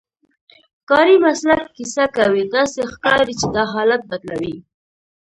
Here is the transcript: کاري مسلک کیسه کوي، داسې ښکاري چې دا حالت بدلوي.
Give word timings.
کاري 0.89 1.17
مسلک 1.25 1.61
کیسه 1.75 2.05
کوي، 2.17 2.43
داسې 2.55 2.81
ښکاري 2.93 3.33
چې 3.39 3.47
دا 3.55 3.63
حالت 3.73 4.01
بدلوي. 4.09 4.55